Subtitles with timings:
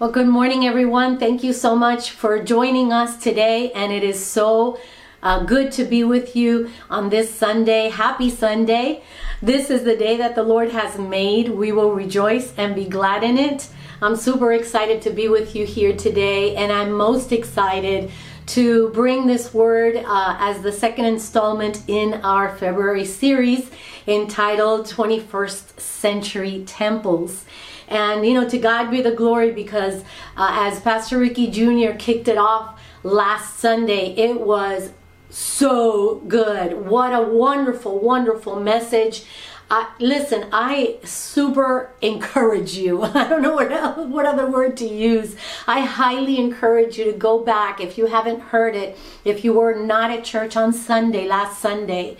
[0.00, 1.18] Well, good morning, everyone.
[1.18, 3.72] Thank you so much for joining us today.
[3.72, 4.78] And it is so
[5.24, 7.88] uh, good to be with you on this Sunday.
[7.88, 9.02] Happy Sunday.
[9.42, 11.48] This is the day that the Lord has made.
[11.48, 13.68] We will rejoice and be glad in it.
[14.00, 16.54] I'm super excited to be with you here today.
[16.54, 18.12] And I'm most excited
[18.46, 23.68] to bring this word uh, as the second installment in our February series
[24.06, 27.44] entitled 21st Century Temples.
[27.88, 30.02] And, you know, to God be the glory because
[30.36, 31.96] uh, as Pastor Ricky Jr.
[31.98, 34.90] kicked it off last Sunday, it was
[35.30, 36.86] so good.
[36.86, 39.24] What a wonderful, wonderful message.
[39.70, 43.02] Uh, listen, I super encourage you.
[43.14, 45.36] I don't know what, what other word to use.
[45.66, 49.74] I highly encourage you to go back if you haven't heard it, if you were
[49.74, 52.16] not at church on Sunday, last Sunday,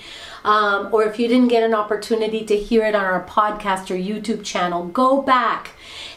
[0.48, 3.96] um, or if you didn't get an opportunity to hear it on our podcast or
[3.96, 5.72] YouTube channel, go back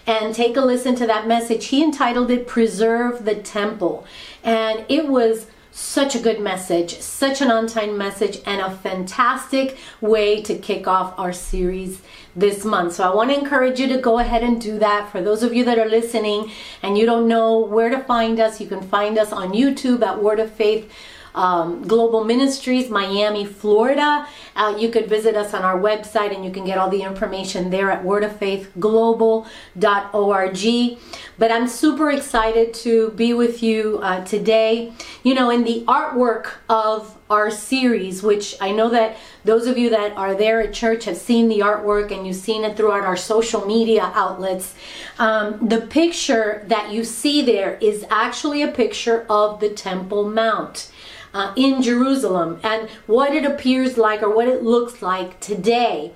[0.07, 1.66] and take a listen to that message.
[1.66, 4.05] He entitled it Preserve the Temple.
[4.41, 9.77] And it was such a good message, such an on time message, and a fantastic
[9.99, 12.01] way to kick off our series
[12.34, 12.93] this month.
[12.93, 15.12] So I want to encourage you to go ahead and do that.
[15.12, 16.51] For those of you that are listening
[16.82, 20.23] and you don't know where to find us, you can find us on YouTube at
[20.23, 20.90] Word of Faith
[21.35, 24.27] um, Global Ministries, Miami, Florida.
[24.55, 27.70] Uh, you could visit us on our website and you can get all the information
[27.70, 30.98] there at wordoffaithglobal.org.
[31.38, 34.93] But I'm super excited to be with you uh, today.
[35.23, 39.90] You know, in the artwork of our series, which I know that those of you
[39.91, 43.16] that are there at church have seen the artwork and you've seen it throughout our
[43.16, 44.76] social media outlets.
[45.18, 50.91] Um, the picture that you see there is actually a picture of the Temple Mount
[51.34, 56.12] uh, in Jerusalem and what it appears like or what it looks like today.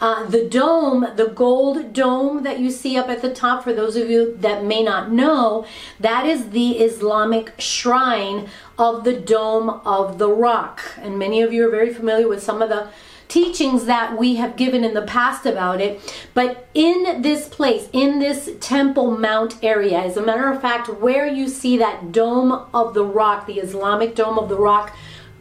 [0.00, 3.96] Uh, the dome, the gold dome that you see up at the top, for those
[3.96, 5.66] of you that may not know,
[6.00, 10.82] that is the Islamic shrine of the Dome of the Rock.
[10.98, 12.88] And many of you are very familiar with some of the
[13.28, 16.00] teachings that we have given in the past about it.
[16.34, 21.26] But in this place, in this Temple Mount area, as a matter of fact, where
[21.26, 24.96] you see that Dome of the Rock, the Islamic Dome of the Rock,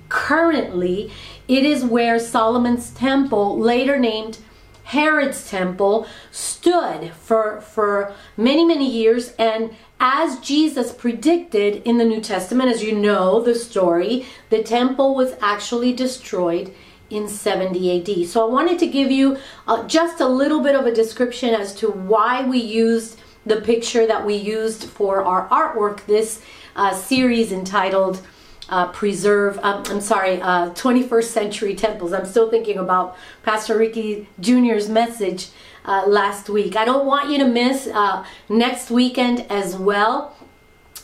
[0.09, 1.12] currently,
[1.47, 4.40] it is where Solomon's Temple, later named
[4.85, 12.22] Herod's temple stood for for many many years and as Jesus predicted in the New
[12.22, 16.72] Testament as you know the story the temple was actually destroyed
[17.09, 18.27] in 70 AD.
[18.27, 21.73] So I wanted to give you uh, just a little bit of a description as
[21.75, 26.41] to why we used the picture that we used for our artwork this
[26.75, 28.21] uh, series entitled
[28.69, 32.13] uh, Preserve, um, I'm sorry, 21st uh, Century Temples.
[32.13, 35.49] I'm still thinking about Pastor Ricky Jr.'s message
[35.85, 36.75] uh, last week.
[36.75, 40.34] I don't want you to miss uh, next weekend as well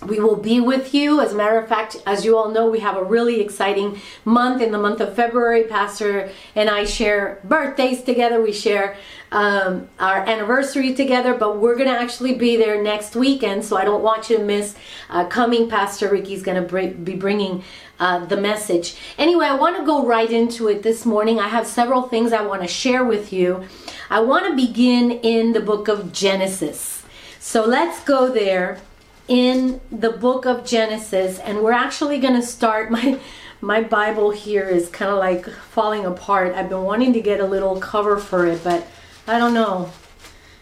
[0.06, 1.22] we will be with you.
[1.22, 4.62] As a matter of fact, as you all know, we have a really exciting month
[4.62, 5.64] in the month of February.
[5.66, 8.42] Pastor and I share birthdays together.
[8.42, 8.98] We share
[9.32, 13.64] um, our anniversary together, but we're going to actually be there next weekend.
[13.64, 14.76] So I don't want you to miss
[15.10, 15.70] uh, coming.
[15.70, 17.64] Pastor Ricky's going to br- be bringing
[18.00, 18.96] uh, the message.
[19.20, 21.40] Anyway, I want to go right into it this morning.
[21.40, 23.66] I have several things I want to share with you.
[24.10, 27.04] I want to begin in the book of Genesis.
[27.40, 28.80] So let's go there
[29.28, 32.92] in the book of Genesis, and we're actually going to start.
[33.02, 33.20] My
[33.64, 36.56] my Bible here is kind of like falling apart.
[36.56, 38.88] I've been wanting to get a little cover for it, but
[39.28, 39.92] I don't know.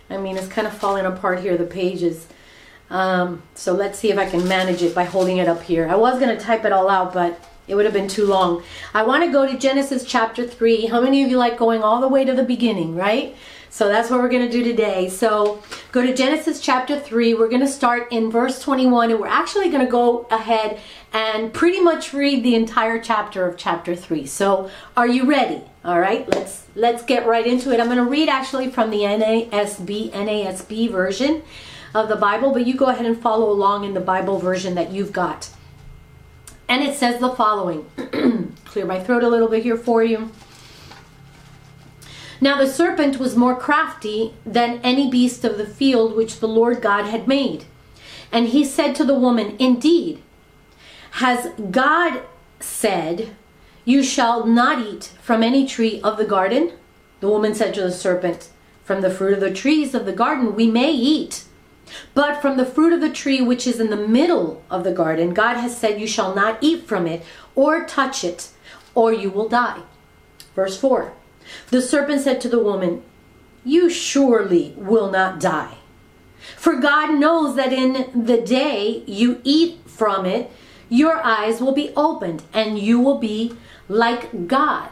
[0.10, 2.28] I mean, it's kind of falling apart here, the pages.
[2.90, 5.88] Um, so let's see if I can manage it by holding it up here.
[5.88, 8.64] I was going to type it all out, but it would have been too long.
[8.94, 10.88] I want to go to Genesis chapter 3.
[10.88, 13.36] How many of you like going all the way to the beginning, right?
[13.70, 15.10] So that's what we're going to do today.
[15.10, 17.36] So go to Genesis chapter 3.
[17.36, 20.80] We're going to start in verse 21 and we're actually going to go ahead
[21.14, 24.26] and pretty much read the entire chapter of chapter 3.
[24.26, 25.62] So are you ready?
[25.86, 27.80] All right, let's let's get right into it.
[27.80, 31.42] I'm going to read actually from the NASB NASB version
[31.96, 34.92] of the Bible, but you go ahead and follow along in the Bible version that
[34.92, 35.50] you've got.
[36.68, 37.86] And it says the following.
[38.66, 40.32] Clear my throat a little bit here for you.
[42.42, 46.82] Now the serpent was more crafty than any beast of the field which the Lord
[46.82, 47.66] God had made.
[48.32, 50.22] And he said to the woman, Indeed,
[51.12, 52.22] has God
[52.60, 53.36] said,
[53.84, 56.74] You shall not eat from any tree of the garden?
[57.20, 58.50] The woman said to the serpent,
[58.84, 61.44] From the fruit of the trees of the garden we may eat.
[62.14, 65.34] But from the fruit of the tree which is in the middle of the garden,
[65.34, 67.24] God has said, You shall not eat from it
[67.56, 68.50] or touch it,
[68.96, 69.82] or you will die.
[70.56, 71.14] Verse 4
[71.70, 73.04] the serpent said to the woman,
[73.64, 75.76] You surely will not die.
[76.56, 80.52] For God knows that in the day you eat from it,
[80.90, 83.54] your eyes will be opened and you will be
[83.88, 84.90] like God,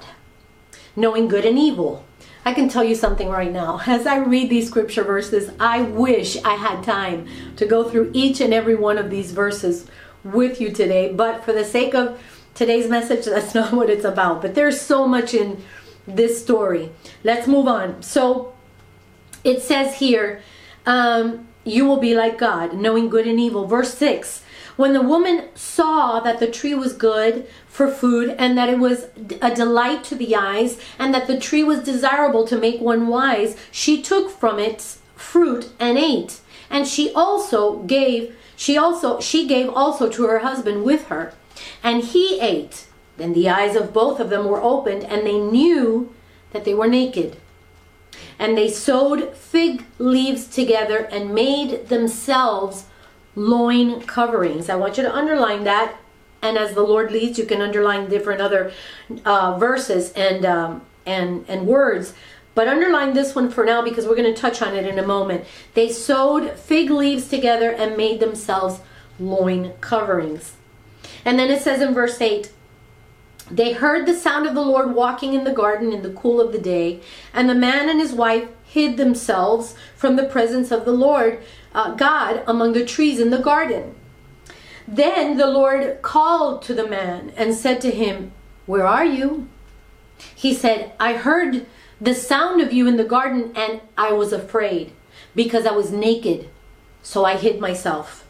[0.96, 2.06] knowing good and evil.
[2.46, 3.82] I can tell you something right now.
[3.88, 7.28] As I read these scripture verses, I wish I had time
[7.58, 9.88] to go through each and every one of these verses
[10.24, 11.12] with you today.
[11.12, 12.22] But for the sake of
[12.54, 14.42] today's message, that's not what it's about.
[14.42, 15.64] But there's so much in
[16.08, 16.92] this story.
[17.24, 18.02] Let's move on.
[18.02, 18.54] So
[19.44, 20.42] it says here,
[20.86, 23.68] um, you will be like God, knowing good and evil.
[23.68, 24.44] Verse 6
[24.78, 29.08] When the woman saw that the tree was good for food, and that it was
[29.42, 33.56] a delight to the eyes, and that the tree was desirable to make one wise,
[33.72, 36.40] she took from its fruit and ate.
[36.70, 41.34] And she also gave, she also, she gave also to her husband with her.
[41.84, 42.87] And he ate.
[43.18, 46.14] Then the eyes of both of them were opened, and they knew
[46.52, 47.38] that they were naked.
[48.40, 52.86] And they sewed fig leaves together and made themselves
[53.36, 54.70] loin coverings.
[54.70, 55.96] I want you to underline that.
[56.42, 58.72] And as the Lord leads, you can underline different other
[59.26, 62.14] uh, verses and um, and and words.
[62.54, 65.06] But underline this one for now because we're going to touch on it in a
[65.06, 65.46] moment.
[65.76, 68.80] They sewed fig leaves together and made themselves
[69.20, 70.54] loin coverings.
[71.24, 72.52] And then it says in verse 8,
[73.50, 76.52] they heard the sound of the Lord walking in the garden in the cool of
[76.52, 77.02] the day,
[77.34, 81.42] and the man and his wife hid themselves from the presence of the Lord
[81.74, 83.96] uh, God among the trees in the garden.
[84.88, 88.32] Then the Lord called to the man and said to him,
[88.66, 89.48] Where are you?
[90.36, 91.66] He said, I heard
[92.02, 94.92] the sound of you in the garden, and I was afraid
[95.36, 96.50] because I was naked,
[97.02, 98.26] so I hid myself.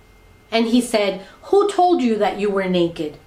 [0.51, 3.17] And he said, Who told you that you were naked?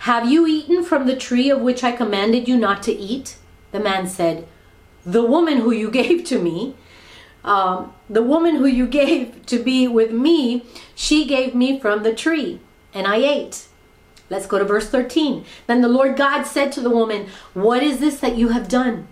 [0.00, 3.36] Have you eaten from the tree of which I commanded you not to eat?
[3.72, 4.46] The man said,
[5.04, 6.76] The woman who you gave to me,
[7.44, 12.14] um, the woman who you gave to be with me, she gave me from the
[12.14, 12.60] tree,
[12.92, 13.66] and I ate.
[14.30, 15.44] Let's go to verse 13.
[15.66, 19.06] Then the Lord God said to the woman, What is this that you have done?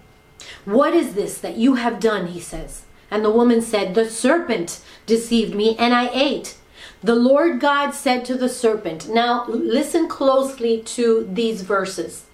[0.64, 2.28] What is this that you have done?
[2.28, 2.84] He says.
[3.10, 6.56] And the woman said, The serpent deceived me, and I ate.
[7.04, 12.26] The Lord God said to the serpent, now listen closely to these verses.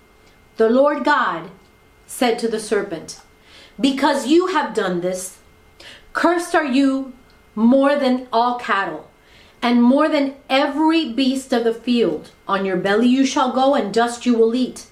[0.58, 1.50] The Lord God
[2.06, 3.22] said to the serpent,
[3.80, 5.38] Because you have done this,
[6.12, 7.14] cursed are you
[7.54, 9.08] more than all cattle,
[9.62, 12.32] and more than every beast of the field.
[12.46, 14.86] On your belly you shall go, and dust you will eat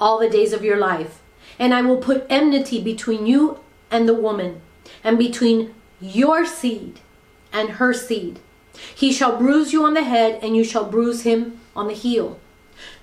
[0.00, 1.22] all the days of your life.
[1.60, 4.62] And I will put enmity between you and the woman,
[5.04, 6.98] and between your seed
[7.52, 8.40] and her seed
[8.94, 12.38] he shall bruise you on the head, and you shall bruise him on the heel.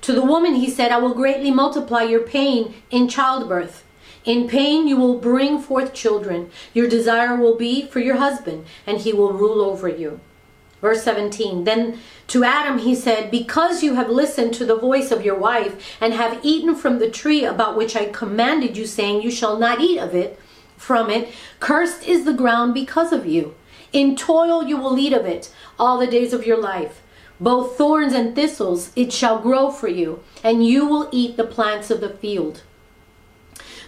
[0.01, 3.83] To the woman he said, I will greatly multiply your pain in childbirth.
[4.25, 6.51] In pain you will bring forth children.
[6.73, 10.19] Your desire will be for your husband, and he will rule over you.
[10.81, 15.25] Verse 17 Then to Adam he said, Because you have listened to the voice of
[15.25, 19.31] your wife, and have eaten from the tree about which I commanded you, saying, You
[19.31, 20.39] shall not eat of it,
[20.77, 21.29] from it,
[21.59, 23.55] cursed is the ground because of you.
[23.91, 27.01] In toil you will eat of it all the days of your life.
[27.39, 31.89] Both thorns and thistles it shall grow for you, and you will eat the plants
[31.89, 32.63] of the field.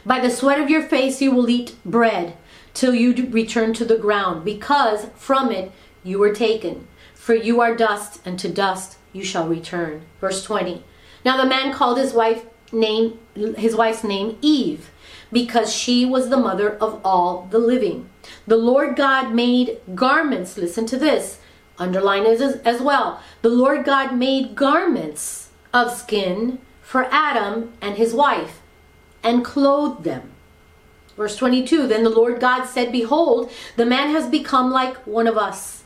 [0.06, 2.36] By the sweat of your face you will eat bread
[2.74, 5.72] till you return to the ground, because from it
[6.04, 6.88] you were taken.
[7.14, 10.04] For you are dust, and to dust you shall return.
[10.20, 10.84] Verse 20.
[11.24, 14.90] Now the man called his wife name his wife's name Eve,
[15.32, 18.10] because she was the mother of all the living.
[18.48, 21.40] The Lord God made garments, listen to this,
[21.78, 23.22] underline as, as well.
[23.42, 28.62] The Lord God made garments of skin for Adam and his wife
[29.24, 30.32] and clothed them.
[31.18, 35.38] Verse 22 Then the Lord God said, Behold, the man has become like one of
[35.38, 35.84] us,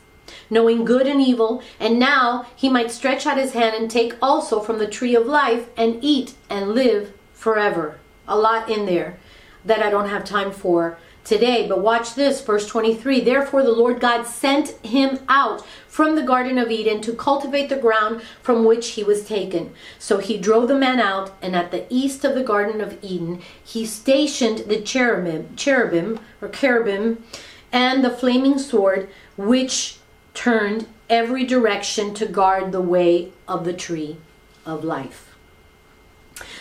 [0.50, 4.60] knowing good and evil, and now he might stretch out his hand and take also
[4.60, 7.98] from the tree of life and eat and live forever.
[8.28, 9.18] A lot in there
[9.64, 11.66] that I don't have time for today.
[11.68, 13.20] But watch this, verse 23.
[13.20, 17.76] Therefore, the Lord God sent him out from the Garden of Eden to cultivate the
[17.76, 19.74] ground from which he was taken.
[19.98, 23.42] So he drove the man out, and at the east of the Garden of Eden,
[23.62, 27.24] he stationed the cherubim, cherubim or cherubim,
[27.72, 29.98] and the flaming sword, which
[30.32, 34.16] turned every direction to guard the way of the tree
[34.64, 35.25] of life.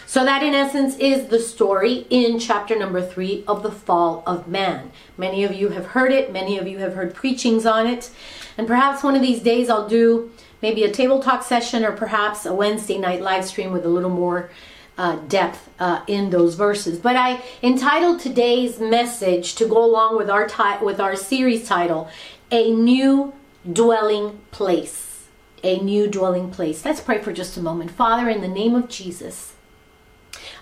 [0.06, 4.48] So that in essence is the story in chapter number three of the fall of
[4.48, 4.92] man.
[5.18, 8.10] Many of you have heard it, many of you have heard preachings on it,
[8.58, 12.46] and perhaps one of these days I'll do maybe a table talk session or perhaps
[12.46, 14.50] a Wednesday night live stream with a little more
[14.98, 16.98] uh, depth uh, in those verses.
[16.98, 20.48] But I entitled today's message to go along with our
[20.82, 22.10] with our series title,
[22.52, 23.34] a new
[23.72, 25.28] dwelling place.
[25.64, 26.86] A new dwelling place.
[26.86, 27.90] Let's pray for just a moment.
[27.90, 29.55] Father, in the name of Jesus,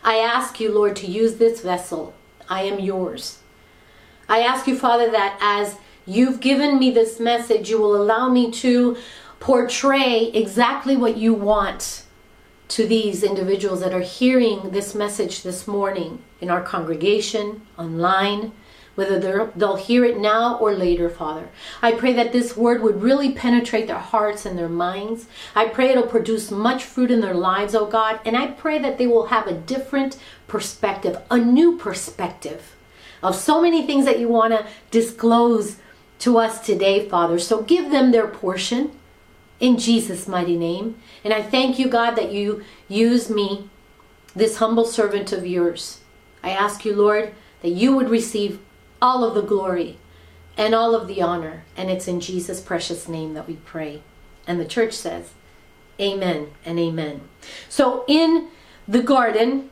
[0.04, 2.14] I ask you, Lord, to use this vessel.
[2.50, 3.40] I am yours.
[4.28, 8.52] I ask you, Father, that as you've given me this message, you will allow me
[8.52, 8.98] to
[9.40, 12.04] portray exactly what you want
[12.70, 18.52] to these individuals that are hearing this message this morning in our congregation, online,
[18.96, 21.50] whether they'll hear it now or later, Father.
[21.82, 25.28] I pray that this word would really penetrate their hearts and their minds.
[25.56, 28.20] I pray it'll produce much fruit in their lives, oh God.
[28.26, 32.76] And I pray that they will have a different perspective, a new perspective
[33.24, 35.78] of so many things that you want to disclose
[36.20, 37.40] to us today, Father.
[37.40, 38.92] So give them their portion
[39.60, 40.98] in Jesus' mighty name.
[41.24, 43.70] And I thank you, God, that you use me,
[44.36, 46.02] this humble servant of yours.
[46.44, 48.60] I ask you, Lord, that you would receive
[49.04, 49.98] all of the glory
[50.56, 51.66] and all of the honor.
[51.76, 54.02] And it's in Jesus' precious name that we pray.
[54.48, 55.34] And the church says,
[56.00, 57.22] Amen and amen.
[57.70, 58.48] So in
[58.88, 59.70] the garden,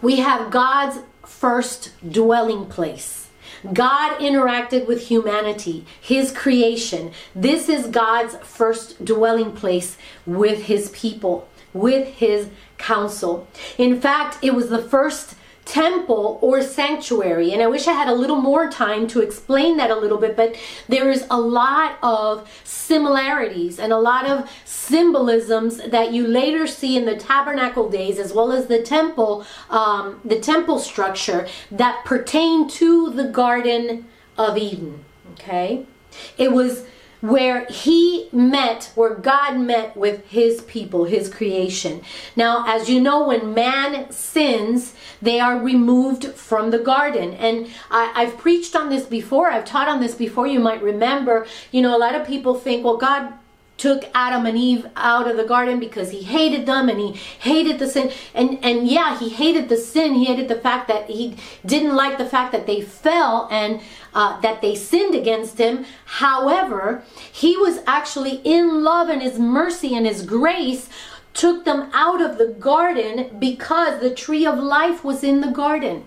[0.00, 3.28] we have God's first dwelling place.
[3.72, 7.12] God interacted with humanity, his creation.
[7.34, 12.48] This is God's first dwelling place with his people, with his
[12.78, 13.48] council.
[13.76, 15.35] In fact, it was the first
[15.66, 17.52] temple or sanctuary.
[17.52, 20.36] And I wish I had a little more time to explain that a little bit,
[20.36, 20.56] but
[20.88, 26.96] there is a lot of similarities and a lot of symbolisms that you later see
[26.96, 32.68] in the tabernacle days as well as the temple, um, the temple structure that pertain
[32.68, 34.06] to the Garden
[34.38, 35.04] of Eden.
[35.32, 35.84] Okay?
[36.38, 36.84] It was
[37.26, 42.02] where he met, where God met with his people, his creation.
[42.36, 47.34] Now, as you know, when man sins, they are removed from the garden.
[47.34, 51.46] And I, have preached on this before, I've taught on this before, you might remember.
[51.72, 53.32] You know, a lot of people think, well, God
[53.76, 57.78] took Adam and Eve out of the garden because he hated them and he hated
[57.78, 58.10] the sin.
[58.34, 60.14] And and yeah, he hated the sin.
[60.14, 63.80] He hated the fact that he didn't like the fact that they fell and
[64.14, 65.84] uh, that they sinned against him.
[66.06, 67.02] However,
[67.32, 70.88] he was actually in love and his mercy and his grace
[71.34, 76.04] took them out of the garden because the tree of life was in the garden.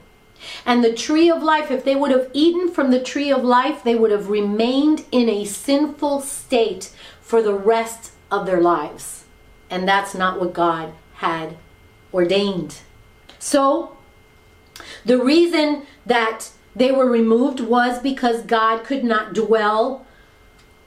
[0.66, 3.84] And the tree of life, if they would have eaten from the tree of life,
[3.84, 6.92] they would have remained in a sinful state
[7.30, 9.26] for the rest of their lives.
[9.70, 11.58] And that's not what God had
[12.12, 12.80] ordained.
[13.38, 13.96] So,
[15.06, 20.08] the reason that they were removed was because God could not dwell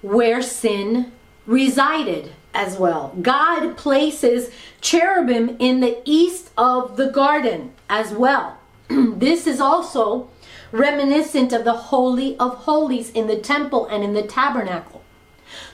[0.00, 1.12] where sin
[1.46, 3.14] resided as well.
[3.22, 8.58] God places cherubim in the east of the garden as well.
[8.88, 10.28] this is also
[10.72, 15.01] reminiscent of the Holy of Holies in the temple and in the tabernacle.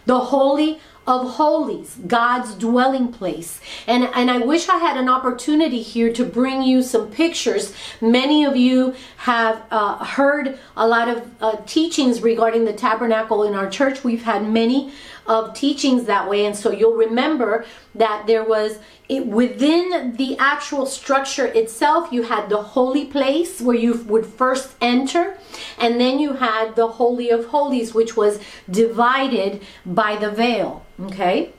[0.09, 3.61] The Holy of Holies, God's dwelling place.
[3.87, 7.75] And, and I wish I had an opportunity here to bring you some pictures.
[8.00, 13.55] Many of you have uh, heard a lot of uh, teachings regarding the tabernacle in
[13.55, 14.03] our church.
[14.03, 14.93] We've had many
[15.29, 16.47] of teachings that way.
[16.47, 22.49] And so you'll remember that there was it, within the actual structure itself, you had
[22.49, 25.39] the holy place where you would first enter,
[25.79, 28.39] and then you had the Holy of Holies, which was
[28.71, 30.85] divided by the veil.
[31.01, 31.53] Okay?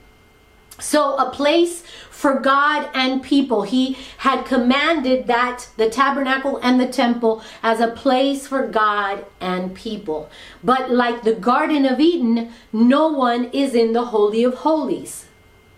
[0.79, 3.63] So, a place for God and people.
[3.63, 9.74] He had commanded that the tabernacle and the temple as a place for God and
[9.74, 10.29] people.
[10.63, 15.27] But like the Garden of Eden, no one is in the Holy of Holies.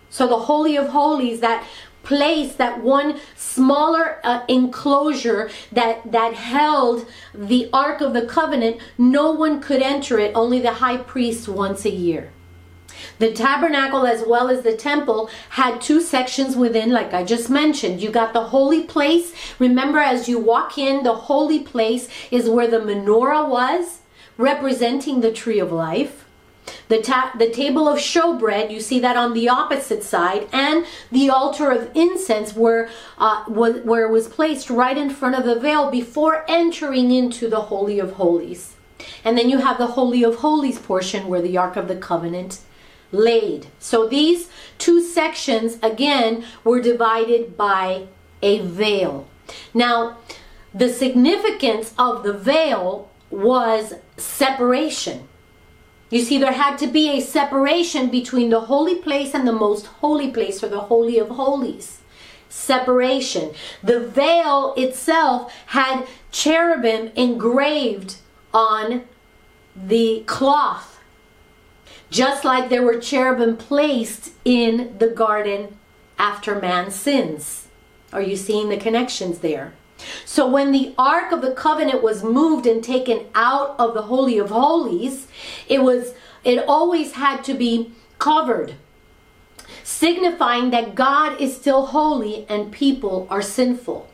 [0.09, 1.65] So, the Holy of Holies, that
[2.03, 9.31] place that one smaller uh, enclosure that that held the ark of the covenant no
[9.31, 12.31] one could enter it only the high priest once a year
[13.19, 18.01] the tabernacle, as well as the temple, had two sections within, like I just mentioned.
[18.01, 19.33] You got the holy place.
[19.59, 23.99] Remember, as you walk in, the holy place is where the menorah was,
[24.37, 26.25] representing the tree of life.
[26.87, 31.29] The, ta- the table of showbread, you see that on the opposite side, and the
[31.29, 35.59] altar of incense where, uh, was, where it was placed right in front of the
[35.59, 38.75] veil before entering into the Holy of Holies.
[39.23, 42.59] And then you have the Holy of Holies portion where the Ark of the Covenant
[43.11, 43.67] laid.
[43.79, 48.07] So these two sections, again, were divided by
[48.41, 49.27] a veil.
[49.73, 50.17] Now,
[50.73, 55.27] the significance of the veil was separation.
[56.09, 59.85] You see, there had to be a separation between the holy place and the most
[59.85, 61.99] holy place, or the Holy of Holies.
[62.49, 63.53] Separation.
[63.81, 68.17] The veil itself had cherubim engraved
[68.53, 69.03] on
[69.73, 70.99] the cloth
[72.11, 75.79] just like there were cherubim placed in the garden
[76.19, 77.67] after man sins.
[78.13, 79.73] Are you seeing the connections there?
[80.25, 84.37] So when the Ark of the Covenant was moved and taken out of the Holy
[84.37, 85.27] of Holies,
[85.67, 86.13] it was
[86.43, 88.73] it always had to be covered,
[89.83, 94.10] signifying that God is still holy and people are sinful.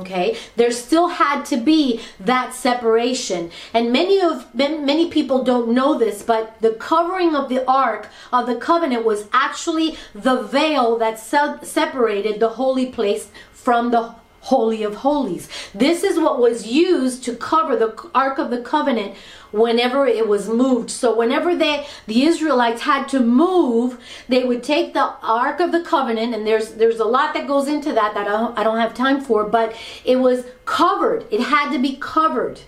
[0.00, 5.96] Okay, there still had to be that separation, and many of many people don't know
[5.96, 11.18] this, but the covering of the ark of the covenant was actually the veil that
[11.18, 15.48] separated the holy place from the Holy of Holies.
[15.74, 19.14] This is what was used to cover the Ark of the Covenant
[19.52, 20.90] whenever it was moved.
[20.90, 23.98] So whenever they the Israelites had to move,
[24.28, 27.68] they would take the Ark of the Covenant, and there's there's a lot that goes
[27.68, 29.74] into that that I don't, I don't have time for, but
[30.04, 31.24] it was covered.
[31.30, 32.60] It had to be covered.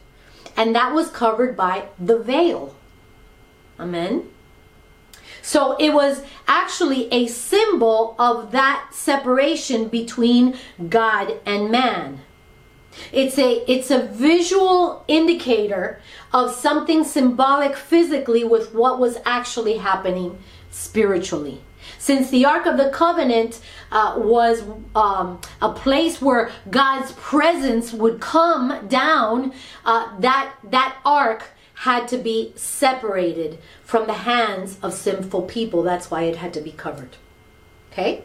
[0.56, 2.75] And that was covered by the veil.
[3.78, 4.30] Amen.
[5.47, 10.57] So it was actually a symbol of that separation between
[10.88, 12.23] God and man.
[13.12, 16.00] It's a it's a visual indicator
[16.33, 20.37] of something symbolic physically with what was actually happening
[20.73, 21.61] spiritually.
[21.97, 23.61] Since the Ark of the Covenant
[23.93, 24.65] uh, was
[24.97, 29.53] um, a place where God's presence would come down,
[29.85, 35.83] uh, that that ark had to be separated from the hands of sinful people.
[35.83, 37.16] That's why it had to be covered.
[37.92, 38.23] Okay?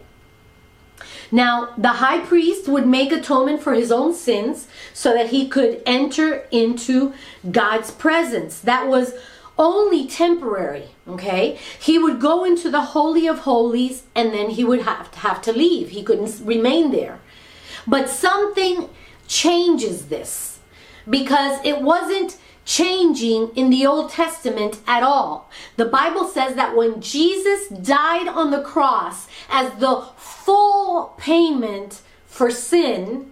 [1.31, 5.81] Now, the high priest would make atonement for his own sins so that he could
[5.85, 7.13] enter into
[7.49, 8.59] God's presence.
[8.59, 9.13] That was
[9.57, 11.57] only temporary, okay?
[11.79, 15.41] He would go into the Holy of Holies and then he would have to have
[15.43, 15.89] to leave.
[15.89, 17.19] He couldn't remain there.
[17.87, 18.89] But something
[19.27, 20.59] changes this
[21.09, 25.49] because it wasn't changing in the Old Testament at all.
[25.77, 32.51] The Bible says that when Jesus died on the cross as the full payment for
[32.51, 33.31] sin,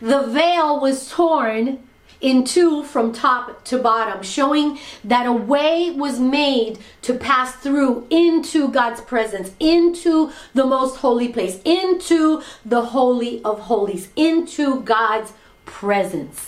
[0.00, 1.80] the veil was torn
[2.20, 8.06] in two from top to bottom, showing that a way was made to pass through
[8.10, 15.32] into God's presence, into the most holy place, into the Holy of Holies, into God's
[15.64, 16.47] presence.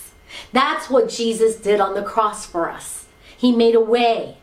[0.51, 3.05] That's what Jesus did on the cross for us.
[3.37, 4.37] He made a way.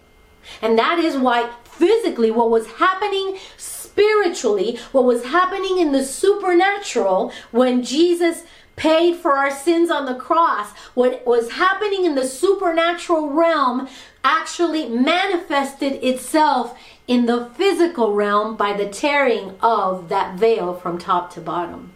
[0.62, 7.32] And that is why physically what was happening spiritually, what was happening in the supernatural
[7.50, 8.44] when Jesus
[8.76, 13.88] paid for our sins on the cross, what was happening in the supernatural realm
[14.22, 21.32] actually manifested itself in the physical realm by the tearing of that veil from top
[21.32, 21.92] to bottom.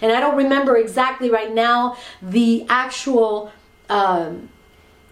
[0.00, 3.52] And I don't remember exactly right now the actual
[3.88, 4.48] um,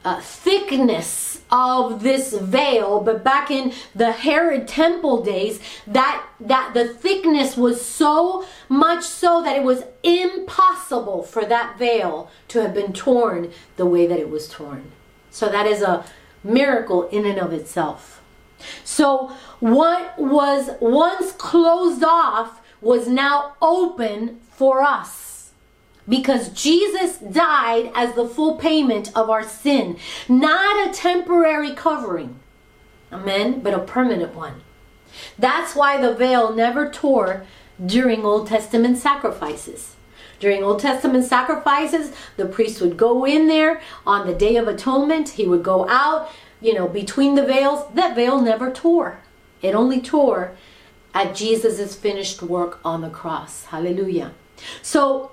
[0.05, 6.89] uh, thickness of this veil, but back in the Herod temple days, that that the
[6.89, 12.93] thickness was so much so that it was impossible for that veil to have been
[12.93, 14.93] torn the way that it was torn.
[15.31, 16.05] So that is a
[16.45, 18.23] miracle in and of itself.
[18.85, 25.53] So what was once closed off was now open for us
[26.09, 32.41] because Jesus died as the full payment of our sin, not a temporary covering.
[33.13, 34.63] Amen, but a permanent one.
[35.39, 37.47] That's why the veil never tore
[37.85, 39.95] during Old Testament sacrifices.
[40.41, 45.31] During Old Testament sacrifices, the priest would go in there on the Day of Atonement.
[45.31, 47.87] He would go out, you know, between the veils.
[47.95, 49.21] That veil never tore.
[49.63, 50.57] It only tore
[51.13, 53.65] at Jesus' finished work on the cross.
[53.67, 54.33] Hallelujah.
[54.83, 55.33] So,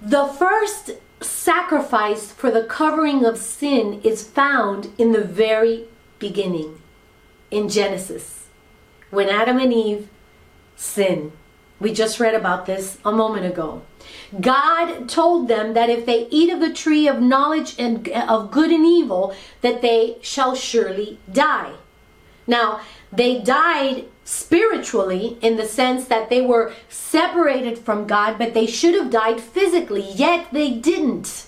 [0.00, 5.86] the first sacrifice for the covering of sin is found in the very
[6.18, 6.80] beginning,
[7.50, 8.46] in Genesis,
[9.10, 10.08] when Adam and Eve
[10.76, 11.32] sinned.
[11.80, 13.82] We just read about this a moment ago.
[14.40, 18.70] God told them that if they eat of the tree of knowledge and of good
[18.70, 21.74] and evil, that they shall surely die.
[22.46, 22.80] Now,
[23.12, 28.94] they died spiritually in the sense that they were separated from God, but they should
[28.94, 31.46] have died physically, yet they didn't.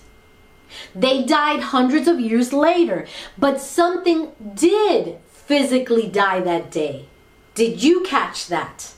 [0.95, 7.07] They died hundreds of years later, but something did physically die that day.
[7.55, 8.93] Did you catch that?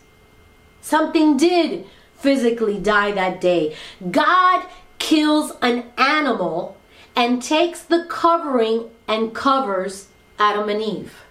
[0.80, 3.74] Something did physically die that day.
[4.10, 4.66] God
[4.98, 6.76] kills an animal
[7.16, 11.22] and takes the covering and covers Adam and Eve.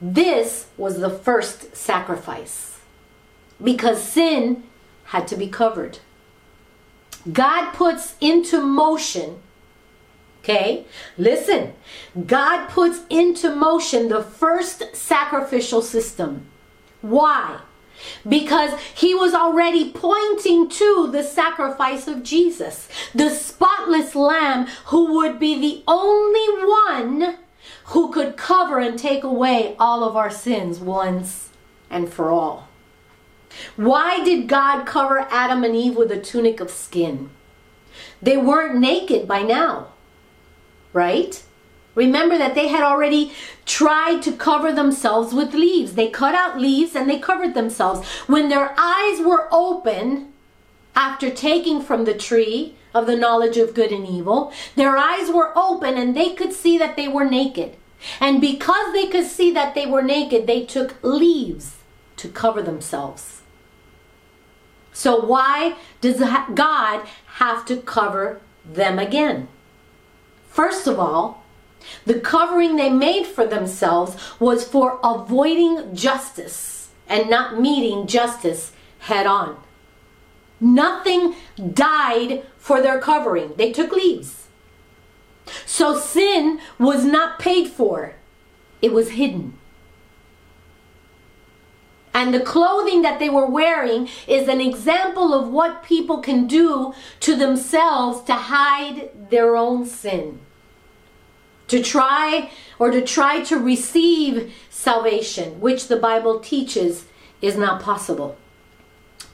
[0.00, 2.80] This was the first sacrifice
[3.62, 4.64] because sin
[5.04, 5.98] had to be covered.
[7.32, 9.40] God puts into motion
[10.44, 10.84] Okay?
[11.16, 11.72] Listen,
[12.26, 16.46] God puts into motion the first sacrificial system.
[17.00, 17.60] Why?
[18.28, 25.38] Because he was already pointing to the sacrifice of Jesus, the spotless lamb who would
[25.38, 27.38] be the only one
[27.86, 31.50] who could cover and take away all of our sins once
[31.90, 32.68] and for all.
[33.76, 37.30] Why did God cover Adam and Eve with a tunic of skin?
[38.20, 39.88] They weren't naked by now
[40.94, 41.42] right?
[41.94, 43.32] Remember that they had already
[43.66, 45.94] tried to cover themselves with leaves.
[45.94, 48.08] They cut out leaves and they covered themselves.
[48.26, 50.32] When their eyes were open
[50.96, 55.52] after taking from the tree of the knowledge of good and evil, their eyes were
[55.56, 57.76] open and they could see that they were naked.
[58.20, 61.76] And because they could see that they were naked, they took leaves
[62.16, 63.42] to cover themselves.
[64.92, 66.20] So, why does
[66.54, 69.48] God have to cover them again?
[70.48, 71.42] First of all,
[72.06, 79.26] the covering they made for themselves was for avoiding justice and not meeting justice head
[79.26, 79.56] on.
[80.60, 81.34] Nothing
[81.74, 83.52] died for their covering.
[83.56, 84.46] They took leaves.
[85.66, 88.14] So sin was not paid for,
[88.80, 89.58] it was hidden.
[92.14, 96.94] And the clothing that they were wearing is an example of what people can do
[97.20, 100.40] to themselves to hide their own sin.
[101.68, 107.04] To try or to try to receive salvation, which the Bible teaches
[107.42, 108.38] is not possible.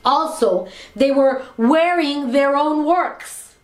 [0.04, 3.56] Also, they were wearing their own works.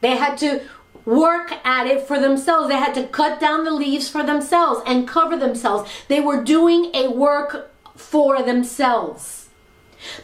[0.00, 0.62] They had to
[1.04, 2.68] work at it for themselves.
[2.68, 5.90] They had to cut down the leaves for themselves and cover themselves.
[6.08, 9.48] They were doing a work for themselves.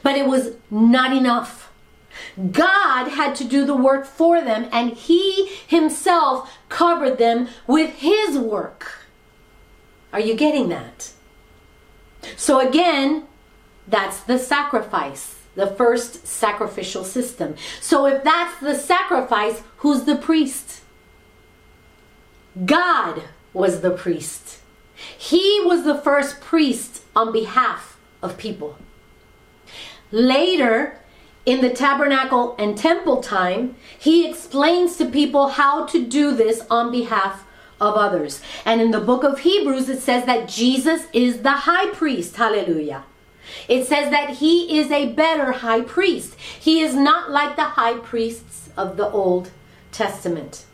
[0.03, 1.71] But it was not enough.
[2.51, 8.37] God had to do the work for them, and He Himself covered them with His
[8.37, 9.07] work.
[10.13, 11.13] Are you getting that?
[12.37, 13.25] So, again,
[13.89, 17.57] that's the sacrifice, the first sacrificial system.
[17.81, 20.83] So, if that's the sacrifice, who's the priest?
[22.65, 23.23] God
[23.53, 24.61] was the priest.
[25.17, 28.79] He was the first priest on behalf of people.
[30.11, 30.99] Later,
[31.47, 36.91] in the tabernacle and temple time, he explains to people how to do this on
[36.91, 37.45] behalf
[37.81, 38.41] of others.
[38.65, 42.37] And in the book of Hebrews, it says that Jesus is the high priest.
[42.37, 43.05] Hallelujah.
[43.69, 46.35] It says that he is a better high priest.
[46.39, 49.51] He is not like the high priests of the Old
[49.93, 50.65] Testament.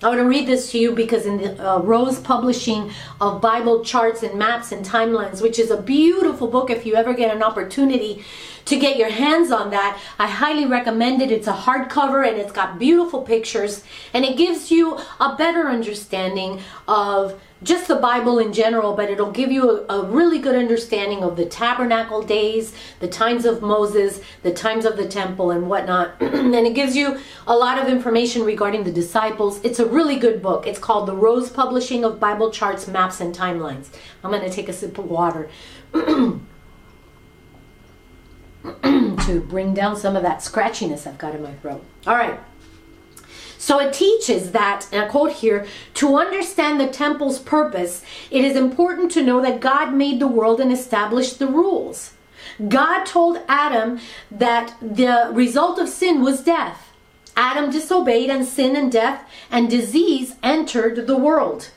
[0.00, 3.84] I want to read this to you because in the uh, Rose Publishing of Bible
[3.84, 7.42] Charts and Maps and Timelines, which is a beautiful book if you ever get an
[7.42, 8.24] opportunity
[8.68, 11.30] to get your hands on that, I highly recommend it.
[11.30, 16.60] It's a hardcover and it's got beautiful pictures and it gives you a better understanding
[16.86, 21.24] of just the Bible in general, but it'll give you a, a, really good understanding
[21.24, 26.14] of the tabernacle days, the times of Moses, the times of the temple, and whatnot.
[26.20, 29.60] and it gives you a lot of information regarding the disciples.
[29.64, 30.68] It's a really good book.
[30.68, 33.88] It's called The Rose Publishing of Bible Charts, Maps, and Timelines.
[34.22, 35.50] I'm going to take a sip of water.
[39.26, 41.84] to bring down some of that scratchiness I've got in my throat.
[42.06, 42.38] All right.
[43.58, 48.56] So it teaches that, and I quote here, to understand the temple's purpose, it is
[48.56, 52.12] important to know that God made the world and established the rules.
[52.68, 54.00] God told Adam
[54.30, 56.92] that the result of sin was death.
[57.36, 61.70] Adam disobeyed, and sin and death and disease entered the world.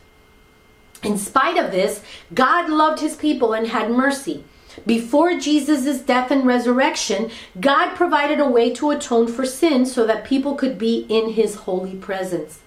[1.04, 2.02] In spite of this,
[2.34, 4.44] God loved his people and had mercy.
[4.86, 10.26] Before Jesus' death and resurrection, God provided a way to atone for sin so that
[10.26, 12.60] people could be in his holy presence.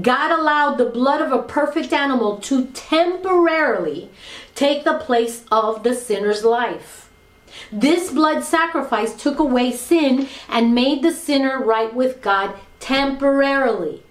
[0.00, 4.10] God allowed the blood of a perfect animal to temporarily
[4.54, 7.10] take the place of the sinner's life.
[7.72, 14.02] This blood sacrifice took away sin and made the sinner right with God temporarily.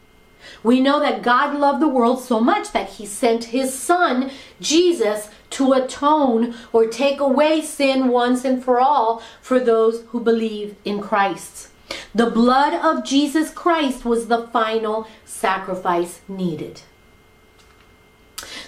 [0.64, 5.30] We know that God loved the world so much that he sent his son, Jesus,
[5.52, 11.02] to atone or take away sin once and for all for those who believe in
[11.02, 11.70] Christ.
[12.14, 16.82] The blood of Jesus Christ was the final sacrifice needed.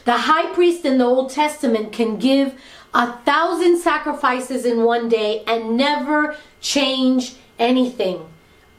[0.05, 2.59] The high priest in the Old Testament can give
[2.93, 8.25] a thousand sacrifices in one day and never change anything.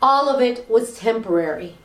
[0.01, 1.77] All of it was temporary.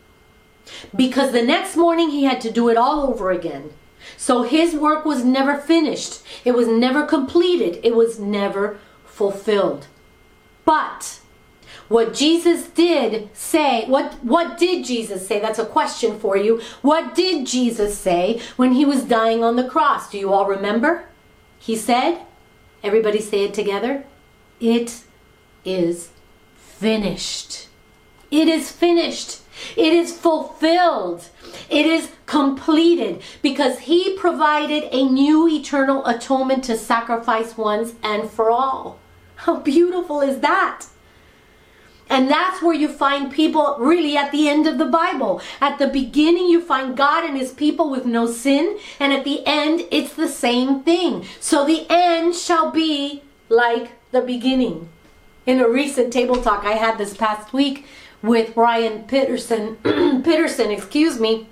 [0.95, 3.71] Because the next morning he had to do it all over again.
[4.15, 6.21] So his work was never finished.
[6.45, 7.79] It was never completed.
[7.83, 9.87] It was never fulfilled.
[10.65, 11.19] But
[11.87, 15.39] what Jesus did say, what what did Jesus say?
[15.39, 16.61] That's a question for you.
[16.81, 20.09] What did Jesus say when he was dying on the cross?
[20.09, 21.05] Do you all remember?
[21.59, 22.19] He said,
[22.83, 24.03] everybody say it together.
[24.59, 25.03] It
[25.63, 26.09] is
[26.55, 27.67] finished.
[28.29, 29.41] It is finished.
[29.75, 31.29] It is fulfilled.
[31.69, 38.51] It is completed because he provided a new eternal atonement to sacrifice once and for
[38.51, 38.99] all.
[39.37, 40.85] How beautiful is that?
[42.09, 45.41] And that's where you find people really at the end of the Bible.
[45.59, 48.79] At the beginning, you find God and his people with no sin.
[48.99, 51.25] And at the end, it's the same thing.
[51.39, 54.89] So the end shall be like the beginning.
[55.45, 57.85] In a recent table talk I had this past week
[58.27, 59.77] with Ryan Peterson,
[60.23, 61.47] Peterson, excuse me,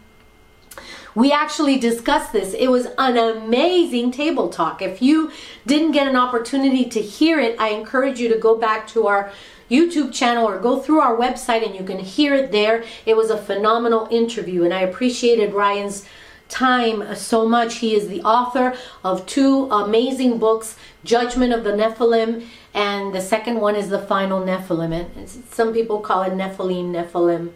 [1.16, 2.54] we actually discussed this.
[2.54, 4.82] It was an amazing table talk.
[4.82, 5.32] If you
[5.66, 9.32] didn't get an opportunity to hear it, I encourage you to go back to our
[9.72, 12.84] YouTube channel or go through our website and you can hear it there.
[13.06, 16.06] It was a phenomenal interview and I appreciated Ryan's
[16.50, 17.76] time so much.
[17.76, 23.60] He is the author of two amazing books, Judgment of the Nephilim, and the second
[23.60, 25.28] one is The Final Nephilim.
[25.52, 27.52] some people call it Nephilim, Nephilim.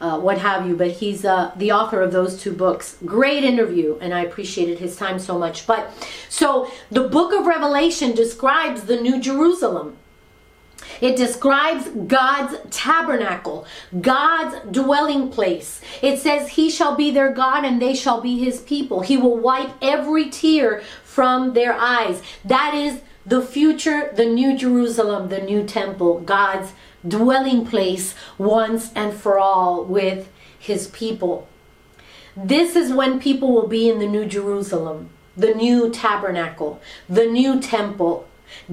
[0.00, 2.96] Uh, what have you, but he's uh, the author of those two books.
[3.04, 5.64] Great interview, and I appreciated his time so much.
[5.64, 5.92] But
[6.28, 9.96] so the book of Revelation describes the New Jerusalem.
[11.00, 13.66] It describes God's tabernacle,
[14.00, 15.80] God's dwelling place.
[16.00, 19.00] It says, He shall be their God and they shall be His people.
[19.00, 22.22] He will wipe every tear from their eyes.
[22.44, 26.72] That is the future, the new Jerusalem, the new temple, God's
[27.06, 31.48] dwelling place once and for all with His people.
[32.36, 37.60] This is when people will be in the new Jerusalem, the new tabernacle, the new
[37.60, 38.26] temple,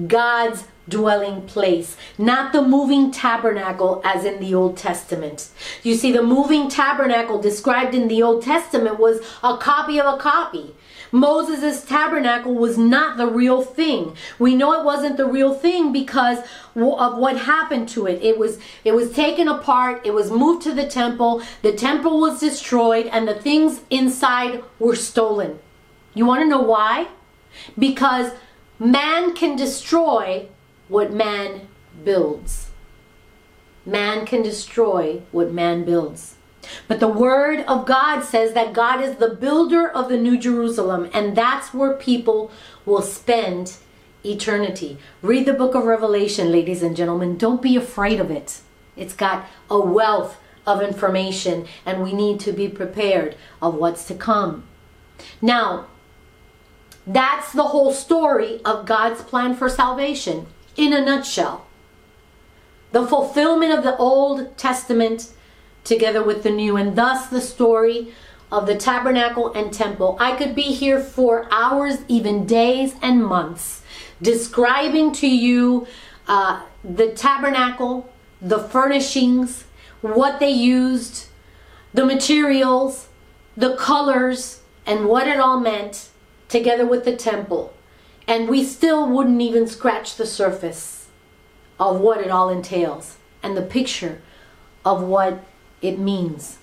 [0.06, 5.48] God's dwelling place, not the moving tabernacle as in the Old Testament.
[5.82, 10.18] You see, the moving tabernacle described in the Old Testament was a copy of a
[10.18, 10.74] copy.
[11.12, 14.16] Moses' tabernacle was not the real thing.
[14.38, 16.38] We know it wasn't the real thing because
[16.76, 18.22] of what happened to it.
[18.22, 22.40] It was it was taken apart, it was moved to the temple, the temple was
[22.40, 25.58] destroyed and the things inside were stolen.
[26.14, 27.08] You want to know why?
[27.78, 28.32] Because
[28.78, 30.48] man can destroy
[30.90, 31.68] what man
[32.04, 32.70] builds.
[33.86, 36.34] Man can destroy what man builds.
[36.88, 41.08] But the word of God says that God is the builder of the New Jerusalem,
[41.14, 42.50] and that's where people
[42.84, 43.76] will spend
[44.24, 44.98] eternity.
[45.22, 47.38] Read the book of Revelation, ladies and gentlemen.
[47.38, 48.60] Don't be afraid of it.
[48.96, 54.14] It's got a wealth of information, and we need to be prepared of what's to
[54.14, 54.64] come.
[55.40, 55.86] Now,
[57.06, 60.46] that's the whole story of God's plan for salvation
[60.80, 61.66] in a nutshell.
[62.92, 65.30] The fulfillment of the Old Testament
[65.84, 68.12] together with the New, and thus the story
[68.50, 70.16] of the tabernacle and temple.
[70.20, 73.82] I could be here for hours, even days and months,
[74.20, 75.86] describing to you
[76.26, 79.64] uh, the tabernacle, the furnishings,
[80.00, 81.26] what they used,
[81.94, 83.08] the materials,
[83.56, 86.08] the colors, and what it all meant,
[86.48, 87.72] together with the temple
[88.26, 91.08] and we still wouldn't even scratch the surface
[91.78, 94.20] of what it all entails and the picture
[94.84, 95.44] of what
[95.82, 96.58] it means.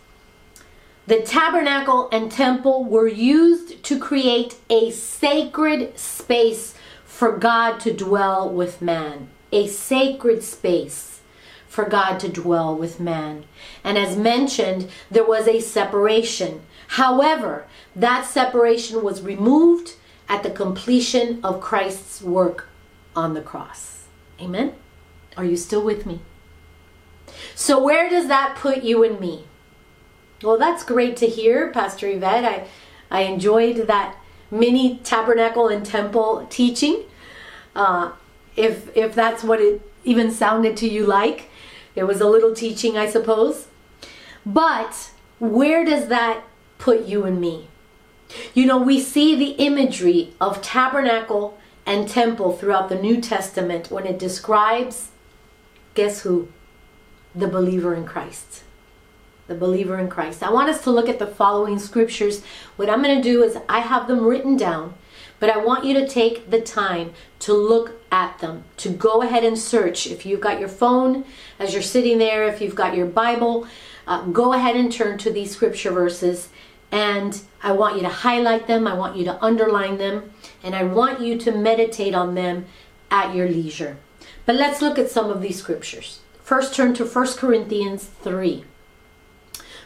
[1.07, 8.49] The tabernacle and temple were used to create a sacred space for God to dwell
[8.49, 9.29] with man.
[9.51, 11.21] A sacred space
[11.67, 13.45] for God to dwell with man.
[13.83, 16.61] And as mentioned, there was a separation.
[16.89, 17.65] However,
[17.95, 19.93] that separation was removed
[20.29, 22.69] at the completion of Christ's work
[23.15, 24.05] on the cross.
[24.39, 24.73] Amen?
[25.35, 26.21] Are you still with me?
[27.55, 29.45] So, where does that put you and me?
[30.43, 32.45] Well, that's great to hear, Pastor Yvette.
[32.45, 32.67] I,
[33.09, 34.15] I enjoyed that
[34.51, 37.03] mini tabernacle and temple teaching.
[37.75, 38.11] Uh,
[38.55, 41.49] if, if that's what it even sounded to you like,
[41.95, 43.67] it was a little teaching, I suppose.
[44.45, 46.43] But where does that
[46.77, 47.66] put you and me?
[48.53, 54.05] You know, we see the imagery of tabernacle and temple throughout the New Testament when
[54.05, 55.11] it describes,
[55.93, 56.49] guess who?
[57.33, 58.63] The believer in Christ.
[59.47, 60.43] The believer in Christ.
[60.43, 62.43] I want us to look at the following scriptures.
[62.75, 64.95] What I'm going to do is I have them written down,
[65.39, 69.45] but I want you to take the time to look at them, to go ahead
[69.45, 70.07] and search.
[70.07, 71.23] If you've got your phone
[71.59, 73.67] as you're sitting there, if you've got your Bible,
[74.05, 76.49] uh, go ahead and turn to these scripture verses
[76.91, 80.31] and I want you to highlight them, I want you to underline them,
[80.63, 82.65] and I want you to meditate on them
[83.11, 83.97] at your leisure.
[84.45, 86.19] But let's look at some of these scriptures.
[86.41, 88.63] first turn to 1 Corinthians 3.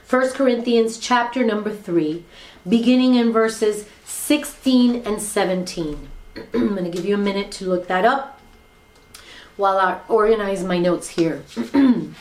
[0.07, 2.23] 1 Corinthians chapter number 3,
[2.67, 6.09] beginning in verses 16 and 17.
[6.53, 8.39] I'm going to give you a minute to look that up
[9.57, 11.43] while I organize my notes here.
[11.71, 12.13] 1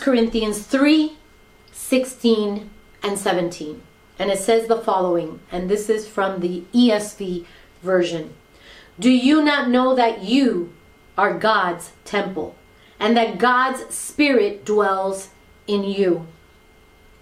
[0.00, 1.16] Corinthians 3
[1.72, 2.70] 16
[3.02, 3.82] and 17.
[4.18, 7.44] And it says the following, and this is from the ESV
[7.82, 8.34] version
[8.98, 10.72] Do you not know that you
[11.18, 12.56] are God's temple,
[12.98, 15.30] and that God's Spirit dwells
[15.66, 16.26] in you?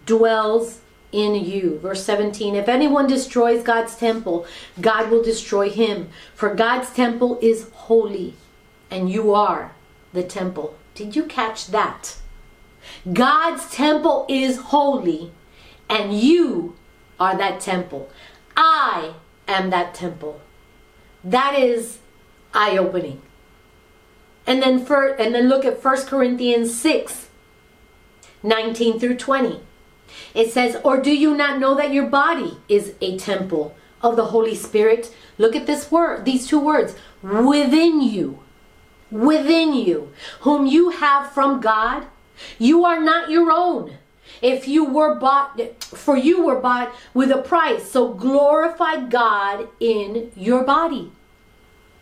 [0.07, 0.81] Dwells
[1.15, 1.79] in you.
[1.79, 4.47] Verse 17 If anyone destroys God's temple,
[4.81, 8.35] God will destroy him, for God's temple is holy,
[8.91, 9.73] and you are
[10.13, 10.77] the temple.
[10.95, 12.17] Did you catch that?
[13.13, 15.33] God's temple is holy,
[15.89, 16.77] and you
[17.19, 18.11] are that temple.
[18.57, 19.15] I
[19.49, 20.41] am that temple.
[21.23, 21.99] That is
[22.53, 23.23] eye opening.
[24.47, 27.29] And then for and then look at 1 Corinthians 6
[28.43, 29.61] 19 through 20.
[30.35, 34.27] It says, Or do you not know that your body is a temple of the
[34.27, 35.15] Holy Spirit?
[35.39, 38.41] Look at this word, these two words, within you.
[39.11, 42.07] Within you, whom you have from God.
[42.59, 43.99] You are not your own.
[44.43, 47.91] If you were bought, for you were bought with a price.
[47.91, 51.13] So glorify God in your body.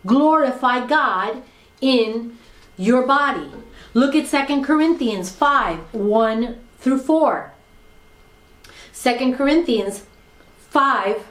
[0.05, 1.43] Glorify God
[1.81, 2.37] in
[2.77, 3.49] your body.
[3.93, 7.53] Look at Second Corinthians 5 1 through 4.
[8.91, 10.03] Second Corinthians
[10.69, 11.27] 5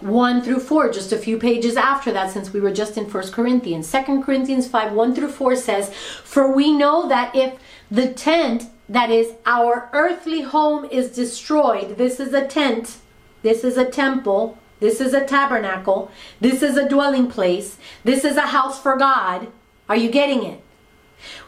[0.00, 3.32] 1 through 4, just a few pages after that, since we were just in First
[3.32, 3.88] Corinthians.
[3.88, 7.54] Second Corinthians 5 1 through 4 says, For we know that if
[7.90, 12.98] the tent, that is our earthly home, is destroyed, this is a tent,
[13.42, 18.36] this is a temple, this is a tabernacle, this is a dwelling place, this is
[18.36, 19.48] a house for God.
[19.88, 20.60] Are you getting it?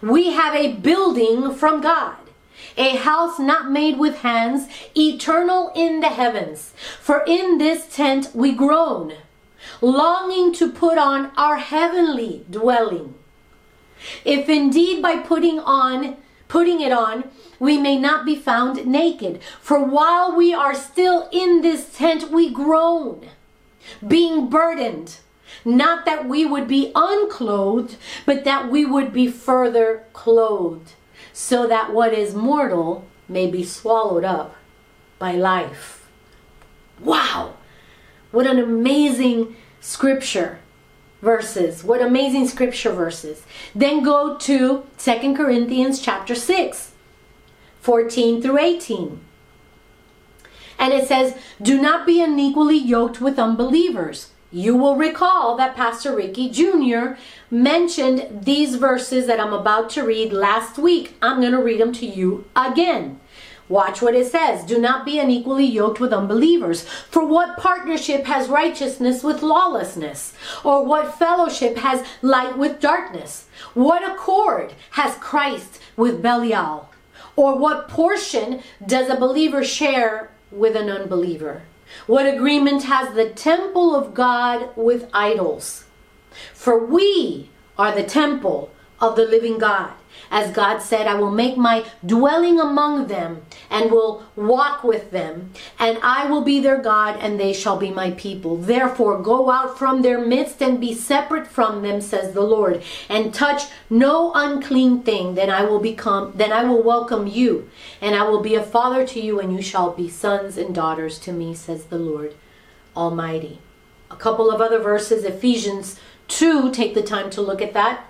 [0.01, 2.16] We have a building from God
[2.79, 6.72] a house not made with hands, eternal in the heavens.
[7.01, 9.14] For in this tent we groan,
[9.81, 13.14] longing to put on our heavenly dwelling.
[14.24, 16.16] If indeed by putting on,
[16.48, 19.40] putting it on, we may not be found naked.
[19.61, 23.28] For while we are still in this tent, we groan,
[24.06, 25.18] being burdened.
[25.64, 30.92] Not that we would be unclothed, but that we would be further clothed
[31.32, 34.56] so that what is mortal may be swallowed up
[35.18, 36.08] by life.
[37.00, 37.54] Wow!
[38.30, 40.58] What an amazing scripture
[41.20, 41.85] verses.
[41.85, 43.44] What amazing scripture verses.
[43.74, 46.92] Then go to Second Corinthians chapter 6,
[47.81, 49.20] 14 through 18.
[50.78, 54.31] And it says, Do not be unequally yoked with unbelievers.
[54.50, 57.18] You will recall that Pastor Ricky Jr.
[57.50, 61.16] mentioned these verses that I'm about to read last week.
[61.20, 63.20] I'm going to read them to you again.
[63.68, 64.64] Watch what it says.
[64.64, 66.83] Do not be unequally yoked with unbelievers.
[66.83, 70.33] For what partnership has righteousness with lawlessness?
[70.64, 73.46] Or what fellowship has light with darkness?
[73.74, 76.88] What accord has Christ with Belial?
[77.37, 81.62] Or what portion does a believer share with an unbeliever?
[82.07, 85.85] What agreement has the temple of God with idols?
[86.54, 89.92] For we are the temple of the living God.
[90.31, 95.52] As God said, I will make my dwelling among them and will walk with them,
[95.78, 98.57] and I will be their God, and they shall be my people.
[98.57, 103.33] Therefore, go out from their midst and be separate from them, says the Lord, and
[103.33, 105.35] touch no unclean thing.
[105.35, 109.07] Then I will become, then I will welcome you, and I will be a father
[109.07, 112.35] to you, and you shall be sons and daughters to me, says the Lord
[112.96, 113.61] Almighty.
[114.11, 118.04] A couple of other verses, Ephesians 2, take the time to look at that.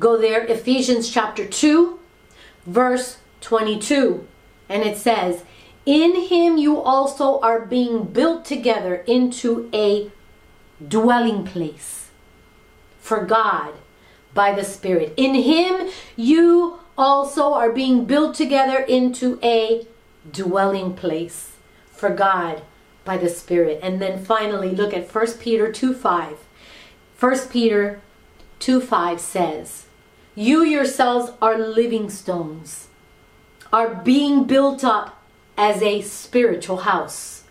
[0.00, 1.98] Go there, Ephesians chapter 2,
[2.66, 4.26] verse 22.
[4.68, 5.44] And it says,
[5.86, 10.10] In him you also are being built together into a
[10.86, 12.10] dwelling place
[12.98, 13.74] for God
[14.32, 15.14] by the Spirit.
[15.16, 19.86] In him you also are being built together into a
[20.30, 21.52] dwelling place
[21.92, 22.62] for God
[23.04, 23.80] by the Spirit.
[23.82, 26.38] And then finally, look at 1 Peter 2 5.
[27.20, 28.00] 1 Peter
[28.58, 29.83] 2 5 says,
[30.36, 32.88] You yourselves are living stones,
[33.72, 35.22] are being built up
[35.56, 37.44] as a spiritual house,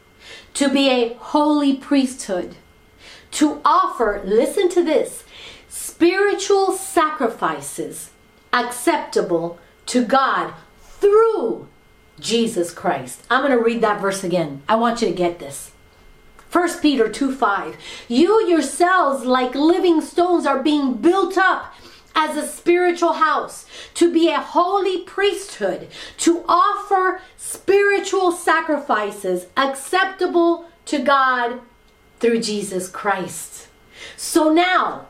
[0.55, 2.55] to be a holy priesthood,
[3.31, 5.23] to offer, listen to this,
[5.69, 8.11] spiritual sacrifices
[8.51, 11.69] acceptable to God through
[12.19, 13.23] Jesus Christ.
[13.29, 14.61] I'm going to read that verse again.
[14.67, 15.71] I want you to get this.
[16.51, 17.77] 1 Peter 2 5.
[18.09, 21.73] You yourselves, like living stones, are being built up
[22.15, 25.87] as a spiritual house, to be a holy priesthood,
[26.17, 31.59] to offer spiritual sacrifices acceptable to God
[32.19, 33.67] through Jesus Christ.
[34.15, 35.07] So now,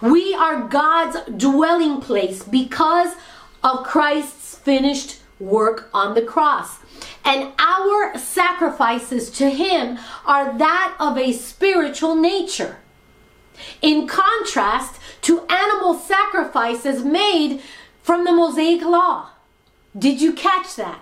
[0.00, 3.14] we are God's dwelling place because
[3.62, 6.78] of Christ's finished work on the cross.
[7.24, 12.78] And our sacrifices to Him are that of a spiritual nature.
[13.82, 17.60] In contrast to animal sacrifices made
[18.02, 19.30] from the Mosaic Law.
[19.98, 21.00] Did you catch that?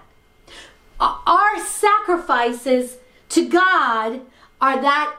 [1.00, 2.96] Our sacrifices
[3.30, 4.20] to God
[4.60, 5.16] are that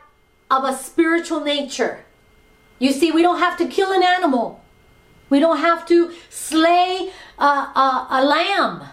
[0.51, 2.03] of a spiritual nature.
[2.79, 4.61] You see, we don't have to kill an animal.
[5.29, 8.83] We don't have to slay a, a, a lamb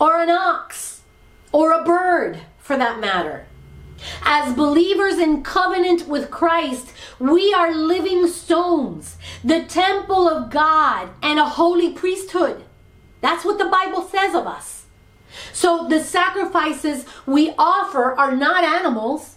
[0.00, 1.02] or an ox
[1.52, 3.46] or a bird for that matter.
[4.22, 11.38] As believers in covenant with Christ, we are living stones, the temple of God, and
[11.38, 12.64] a holy priesthood.
[13.20, 14.86] That's what the Bible says of us.
[15.52, 19.36] So the sacrifices we offer are not animals,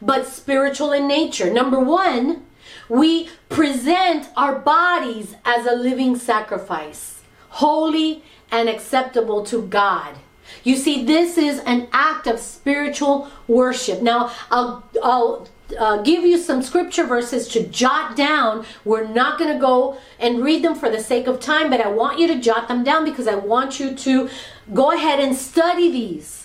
[0.00, 1.52] but spiritual in nature.
[1.52, 2.44] Number one,
[2.88, 10.16] we present our bodies as a living sacrifice, holy and acceptable to God.
[10.64, 14.02] You see, this is an act of spiritual worship.
[14.02, 18.64] Now, I'll, I'll uh, give you some scripture verses to jot down.
[18.84, 21.88] We're not going to go and read them for the sake of time, but I
[21.88, 24.30] want you to jot them down because I want you to
[24.72, 26.37] go ahead and study these.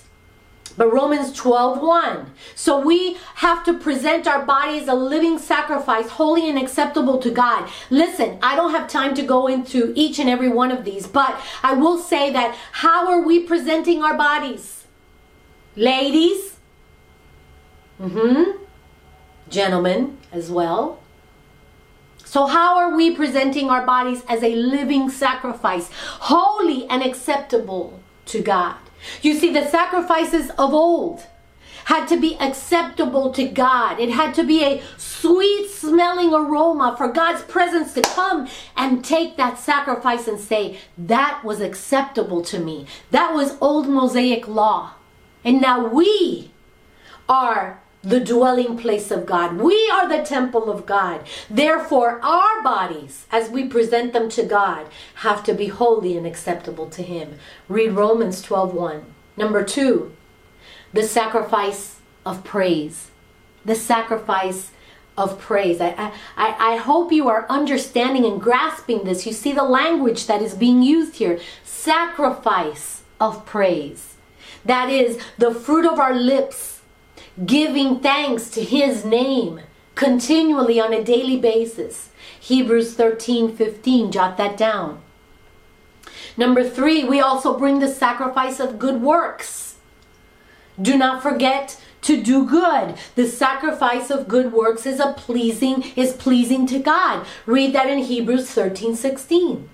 [0.75, 2.31] But Romans 12, 1.
[2.55, 7.69] So we have to present our bodies a living sacrifice, holy and acceptable to God.
[7.89, 11.39] Listen, I don't have time to go into each and every one of these, but
[11.61, 14.85] I will say that how are we presenting our bodies?
[15.75, 16.57] Ladies?
[18.01, 18.63] Mm-hmm.
[19.49, 20.99] Gentlemen as well.
[22.25, 28.41] So, how are we presenting our bodies as a living sacrifice, holy and acceptable to
[28.41, 28.77] God?
[29.21, 31.25] You see, the sacrifices of old
[31.85, 33.99] had to be acceptable to God.
[33.99, 38.47] It had to be a sweet smelling aroma for God's presence to come
[38.77, 42.87] and take that sacrifice and say, That was acceptable to me.
[43.11, 44.93] That was old Mosaic law.
[45.43, 46.51] And now we
[47.27, 49.57] are the dwelling place of God.
[49.57, 51.21] We are the temple of God.
[51.49, 56.89] Therefore, our bodies, as we present them to God, have to be holy and acceptable
[56.89, 57.39] to Him.
[57.69, 59.05] Read Romans 12 1.
[59.37, 60.13] Number two,
[60.91, 63.09] the sacrifice of praise.
[63.63, 64.71] The sacrifice
[65.17, 65.79] of praise.
[65.79, 69.25] I, I, I hope you are understanding and grasping this.
[69.25, 74.15] You see the language that is being used here sacrifice of praise.
[74.65, 76.72] That is the fruit of our lips
[77.45, 79.61] giving thanks to his name
[79.95, 82.09] continually on a daily basis.
[82.39, 85.01] Hebrews 13 15, jot that down.
[86.35, 89.75] Number three, we also bring the sacrifice of good works.
[90.81, 92.95] Do not forget to do good.
[93.15, 97.25] The sacrifice of good works is a pleasing is pleasing to God.
[97.45, 99.69] Read that in Hebrews 13 16.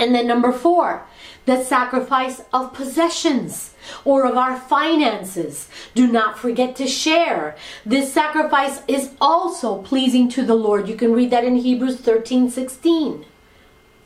[0.00, 1.06] And then number four,
[1.48, 3.74] the sacrifice of possessions
[4.04, 5.66] or of our finances.
[5.94, 7.56] Do not forget to share.
[7.86, 10.88] This sacrifice is also pleasing to the Lord.
[10.88, 13.24] You can read that in Hebrews 13 16.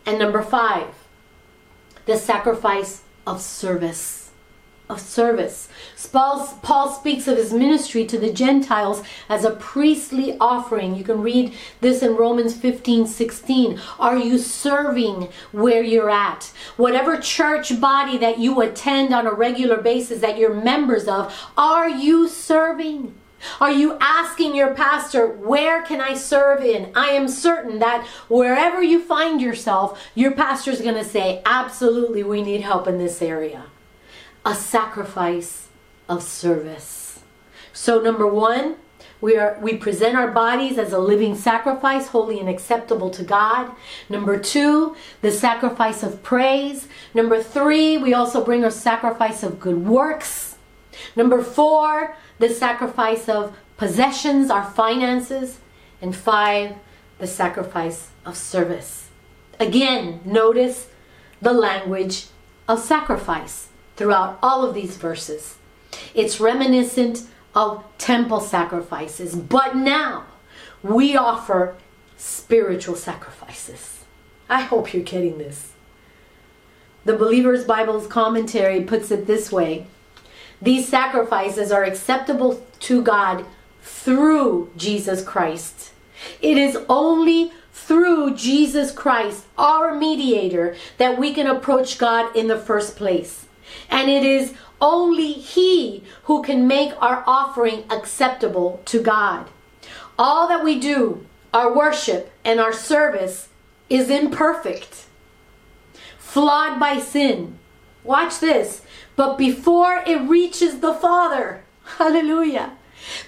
[0.06, 0.94] And number five,
[2.06, 4.22] the sacrifice of service
[4.92, 5.68] of service.
[6.06, 10.94] Paul, speaks of his ministry to the Gentiles as a priestly offering.
[10.94, 13.80] You can read this in Romans 15 16.
[13.98, 16.52] Are you serving where you're at?
[16.76, 21.88] Whatever church body that you attend on a regular basis, that you're members of, are
[21.88, 23.14] you serving?
[23.60, 26.92] Are you asking your pastor, where can I serve in?
[26.94, 32.22] I am certain that wherever you find yourself, your pastor is going to say, absolutely,
[32.22, 33.64] we need help in this area
[34.44, 35.68] a sacrifice
[36.12, 37.20] of service.
[37.72, 38.76] So number 1,
[39.22, 43.72] we are we present our bodies as a living sacrifice, holy and acceptable to God.
[44.08, 46.88] Number 2, the sacrifice of praise.
[47.14, 50.56] Number 3, we also bring a sacrifice of good works.
[51.16, 55.58] Number 4, the sacrifice of possessions, our finances,
[56.02, 56.74] and 5,
[57.18, 59.08] the sacrifice of service.
[59.58, 60.88] Again, notice
[61.40, 62.26] the language
[62.68, 65.56] of sacrifice throughout all of these verses.
[66.14, 67.22] It's reminiscent
[67.54, 70.24] of temple sacrifices, but now
[70.82, 71.76] we offer
[72.16, 74.04] spiritual sacrifices.
[74.48, 75.72] I hope you're getting this.
[77.04, 79.86] The Believer's Bible's commentary puts it this way
[80.60, 83.44] These sacrifices are acceptable to God
[83.82, 85.92] through Jesus Christ.
[86.40, 92.58] It is only through Jesus Christ, our mediator, that we can approach God in the
[92.58, 93.46] first place.
[93.90, 99.48] And it is only He who can make our offering acceptable to God.
[100.18, 101.24] All that we do,
[101.54, 103.48] our worship and our service,
[103.88, 105.06] is imperfect,
[106.18, 107.58] flawed by sin.
[108.04, 108.82] Watch this.
[109.14, 111.62] But before it reaches the Father,
[111.98, 112.72] hallelujah,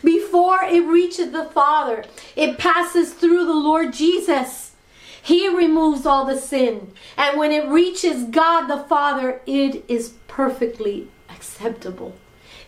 [0.02, 2.05] before it reaches the Father,
[2.36, 4.72] it passes through the Lord Jesus.
[5.22, 6.92] He removes all the sin.
[7.16, 11.09] And when it reaches God the Father, it is perfectly
[11.64, 12.14] acceptable.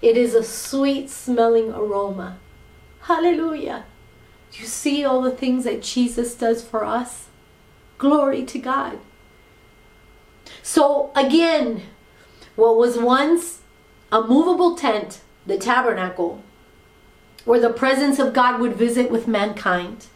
[0.00, 2.38] It is a sweet smelling aroma.
[3.02, 3.84] Hallelujah.
[4.52, 7.26] You see all the things that Jesus does for us?
[7.98, 8.98] Glory to God.
[10.62, 11.82] So, again,
[12.56, 13.60] what was once
[14.10, 16.42] a movable tent, the tabernacle,
[17.44, 20.06] where the presence of God would visit with mankind,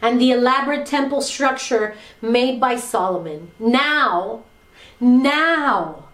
[0.00, 3.50] and the elaborate temple structure made by Solomon.
[3.58, 4.42] Now,
[5.00, 6.08] now,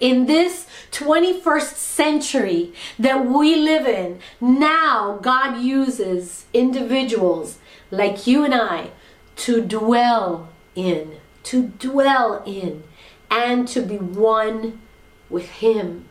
[0.00, 7.58] in this 21st century that we live in, now God uses individuals
[7.90, 8.90] like you and I
[9.36, 12.84] to dwell in, to dwell in,
[13.30, 14.80] and to be one
[15.28, 16.08] with Him.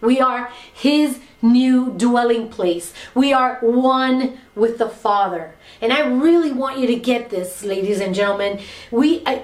[0.00, 2.92] We are His new dwelling place.
[3.14, 5.54] We are one with the Father.
[5.80, 8.60] And I really want you to get this, ladies and gentlemen.
[8.90, 9.40] We uh,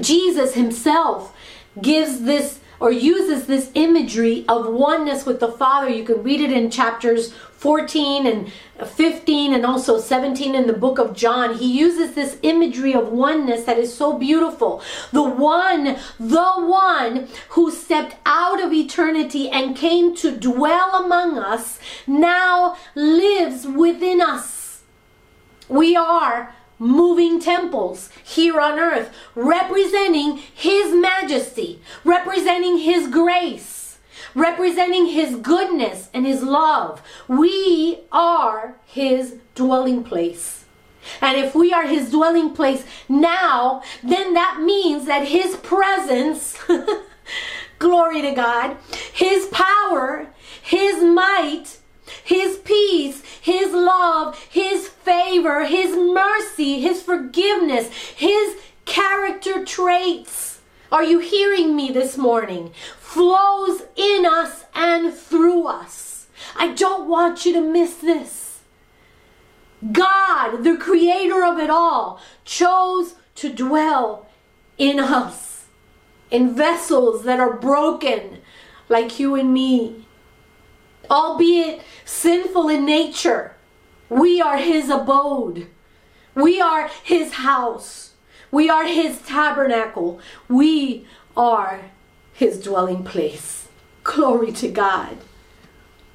[0.00, 1.34] Jesus himself
[1.80, 5.88] gives this or uses this imagery of oneness with the Father.
[5.88, 8.52] You can read it in chapters 14 and
[8.86, 11.56] 15 and also 17 in the book of John.
[11.56, 14.82] He uses this imagery of oneness that is so beautiful.
[15.12, 21.78] The one, the one who stepped out of eternity and came to dwell among us
[22.06, 24.82] now lives within us.
[25.68, 33.98] We are moving temples here on earth, representing His majesty, representing His grace,
[34.34, 37.02] representing His goodness and His love.
[37.28, 40.64] We are His dwelling place.
[41.20, 46.56] And if we are His dwelling place now, then that means that His presence,
[47.78, 48.76] glory to God,
[49.12, 50.28] His power,
[50.62, 51.78] His might,
[52.22, 60.60] his peace, His love, His favor, His mercy, His forgiveness, His character traits.
[60.92, 62.72] Are you hearing me this morning?
[62.98, 66.26] Flows in us and through us.
[66.56, 68.60] I don't want you to miss this.
[69.92, 74.26] God, the creator of it all, chose to dwell
[74.78, 75.66] in us,
[76.30, 78.38] in vessels that are broken
[78.88, 80.03] like you and me
[81.10, 83.54] albeit sinful in nature.
[84.08, 85.68] We are his abode.
[86.34, 88.12] We are his house.
[88.50, 90.20] We are his tabernacle.
[90.48, 91.80] We are
[92.32, 93.68] his dwelling place.
[94.02, 95.18] Glory to God.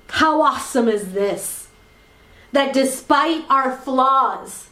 [0.08, 1.68] How awesome is this?
[2.52, 4.70] That despite our flaws,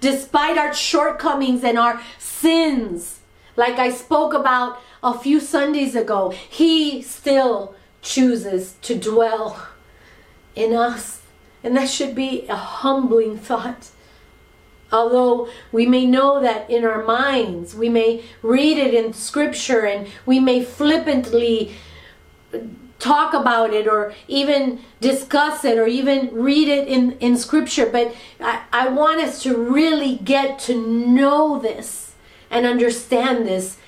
[0.00, 3.20] despite our shortcomings and our sins,
[3.56, 7.74] like I spoke about a few Sundays ago, he still
[8.04, 9.66] chooses to dwell
[10.54, 11.22] in us.
[11.64, 13.88] And that should be a humbling thought.
[14.92, 20.06] Although we may know that in our minds, we may read it in scripture and
[20.24, 21.74] we may flippantly
[23.00, 27.86] talk about it or even discuss it or even read it in, in scripture.
[27.86, 32.14] But I, I want us to really get to know this
[32.50, 33.78] and understand this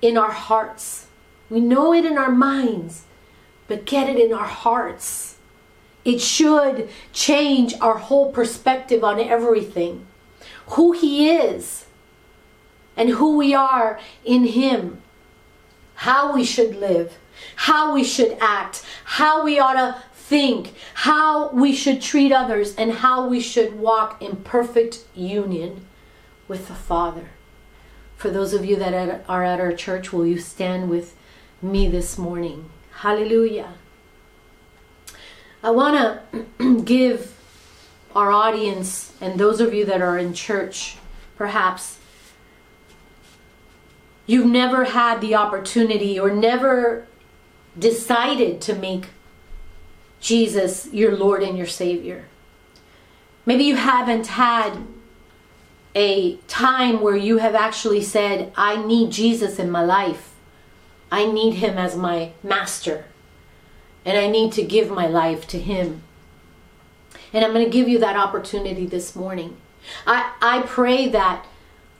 [0.00, 1.06] in our hearts.
[1.50, 3.03] We know it in our minds,
[3.68, 5.36] but get it in our hearts.
[6.04, 10.06] It should change our whole perspective on everything.
[10.68, 11.86] Who He is
[12.96, 15.00] and who we are in Him.
[15.96, 17.18] How we should live,
[17.54, 22.92] how we should act, how we ought to think, how we should treat others, and
[22.92, 25.86] how we should walk in perfect union
[26.48, 27.28] with the Father.
[28.16, 31.14] For those of you that are at our church, will you stand with
[31.62, 32.70] me this morning?
[33.04, 33.74] Hallelujah.
[35.62, 36.22] I want
[36.58, 37.38] to give
[38.16, 40.96] our audience and those of you that are in church,
[41.36, 41.98] perhaps,
[44.24, 47.06] you've never had the opportunity or never
[47.78, 49.08] decided to make
[50.20, 52.24] Jesus your Lord and your Savior.
[53.44, 54.78] Maybe you haven't had
[55.94, 60.33] a time where you have actually said, I need Jesus in my life.
[61.14, 63.04] I need him as my master.
[64.04, 66.02] And I need to give my life to him.
[67.32, 69.56] And I'm going to give you that opportunity this morning.
[70.08, 71.46] I, I pray that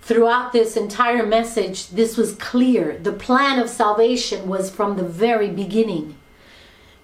[0.02, 2.98] throughout this entire message, this was clear.
[2.98, 6.16] The plan of salvation was from the very beginning.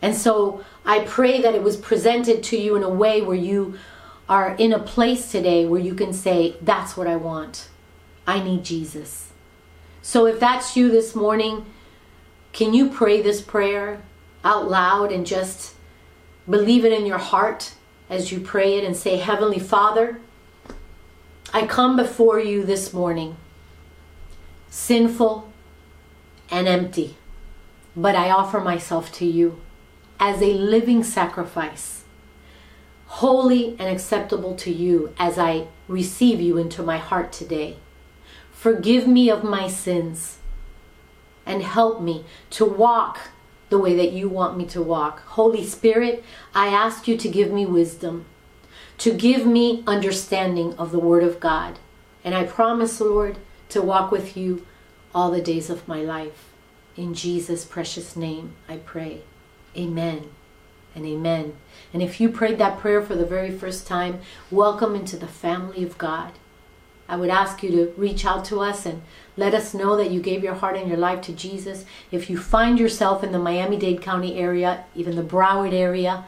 [0.03, 3.79] And so I pray that it was presented to you in a way where you
[4.29, 7.69] are in a place today where you can say, That's what I want.
[8.27, 9.29] I need Jesus.
[10.03, 11.67] So if that's you this morning,
[12.53, 14.03] can you pray this prayer
[14.45, 15.75] out loud and just
[16.49, 17.75] believe it in your heart
[18.09, 20.21] as you pray it and say, Heavenly Father,
[21.53, 23.37] I come before you this morning,
[24.69, 25.51] sinful
[26.51, 27.17] and empty,
[27.97, 29.61] but I offer myself to you
[30.19, 32.03] as a living sacrifice,
[33.07, 37.77] holy and acceptable to you as I receive you into my heart today.
[38.53, 40.40] Forgive me of my sins
[41.51, 43.31] and help me to walk
[43.69, 45.21] the way that you want me to walk.
[45.21, 46.25] Holy Spirit,
[46.55, 48.25] I ask you to give me wisdom
[49.01, 51.79] to give me understanding of the Word of God.
[52.23, 53.39] And I promise, Lord,
[53.71, 54.67] to walk with you
[55.15, 56.51] all the days of my life.
[56.99, 59.23] In Jesus' precious name, I pray.
[59.75, 60.29] Amen
[60.95, 61.57] and amen.
[61.95, 64.21] And if you prayed that prayer for the very first time,
[64.51, 66.33] welcome into the family of God.
[67.11, 69.03] I would ask you to reach out to us and
[69.37, 71.85] let us know that you gave your heart and your life to Jesus.
[72.11, 76.25] If you find yourself in the Miami Dade County area, even the Broward area,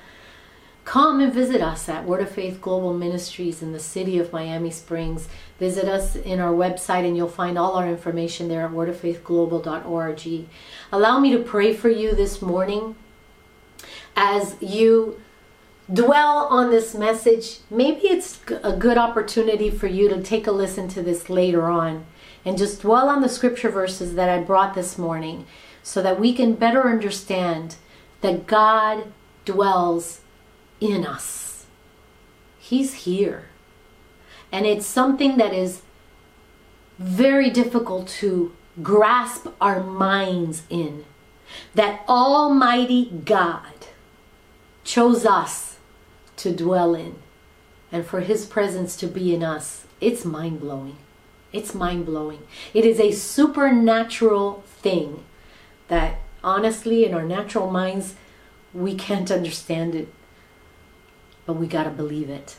[0.84, 4.70] Come and visit us at Word of Faith Global Ministries in the city of Miami
[4.70, 5.28] Springs.
[5.60, 10.46] Visit us in our website and you'll find all our information there at wordoffaithglobal.org.
[10.90, 12.96] Allow me to pray for you this morning
[14.16, 15.20] as you
[15.90, 17.58] dwell on this message.
[17.70, 22.06] Maybe it's a good opportunity for you to take a listen to this later on
[22.44, 25.46] and just dwell on the scripture verses that I brought this morning
[25.82, 27.76] so that we can better understand
[28.20, 29.12] that God
[29.44, 30.20] dwells
[30.80, 31.66] in us.
[32.58, 33.46] He's here.
[34.50, 35.82] And it's something that is
[36.98, 41.04] very difficult to grasp our minds in.
[41.74, 43.72] That Almighty God
[44.84, 45.71] chose us
[46.36, 47.16] to dwell in
[47.90, 49.86] and for His presence to be in us.
[50.00, 50.96] It's mind blowing.
[51.52, 52.40] It's mind blowing.
[52.72, 55.24] It is a supernatural thing
[55.88, 58.14] that honestly, in our natural minds,
[58.72, 60.08] we can't understand it
[61.46, 62.56] but we got to believe it.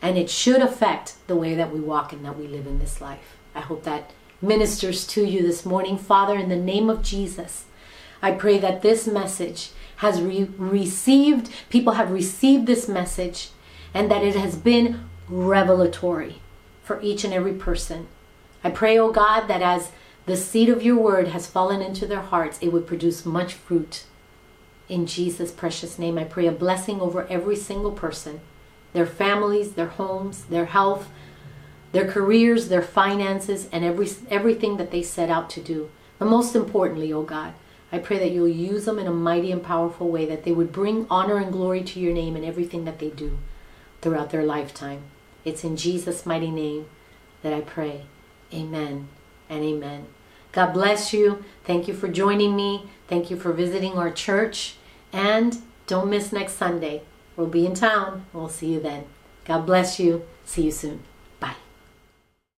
[0.00, 3.00] And it should affect the way that we walk and that we live in this
[3.00, 3.36] life.
[3.54, 5.98] I hope that ministers to you this morning.
[5.98, 7.64] Father, in the name of Jesus,
[8.22, 13.50] I pray that this message has re- received, people have received this message,
[13.94, 16.40] and that it has been revelatory
[16.82, 18.08] for each and every person.
[18.64, 19.92] I pray, oh God, that as
[20.26, 24.04] the seed of your word has fallen into their hearts, it would produce much fruit
[24.88, 28.40] in Jesus' precious name, I pray a blessing over every single person,
[28.92, 31.08] their families, their homes, their health,
[31.92, 35.90] their careers, their finances, and every, everything that they set out to do.
[36.18, 37.54] But most importantly, oh God,
[37.90, 40.72] I pray that you'll use them in a mighty and powerful way, that they would
[40.72, 43.38] bring honor and glory to your name in everything that they do
[44.00, 45.02] throughout their lifetime.
[45.44, 46.86] It's in Jesus' mighty name
[47.42, 48.02] that I pray.
[48.52, 49.08] Amen
[49.48, 50.06] and amen.
[50.52, 51.44] God bless you.
[51.64, 52.88] Thank you for joining me.
[53.06, 54.76] Thank you for visiting our church.
[55.12, 57.02] And don't miss next Sunday.
[57.36, 58.26] We'll be in town.
[58.32, 59.04] We'll see you then.
[59.44, 60.26] God bless you.
[60.44, 61.07] See you soon.